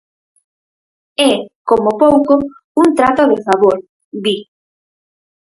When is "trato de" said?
2.97-3.37